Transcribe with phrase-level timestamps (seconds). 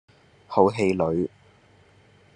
[0.47, 1.29] 好氣餒